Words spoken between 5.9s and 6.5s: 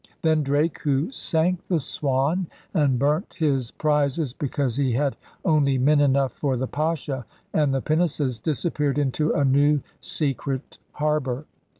enough